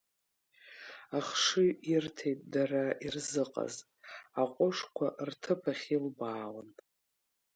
Ахшыҩ 1.17 1.69
ирҭеит 1.91 2.39
дара 2.53 2.83
ирзыҟаз, 3.05 3.75
аҟәышқәа 4.41 5.07
рҭыԥахь 5.27 5.85
илбаауан. 5.95 6.69